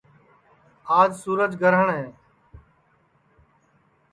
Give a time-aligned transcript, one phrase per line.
[0.99, 2.05] آج سُورج گرہٹؔ ہے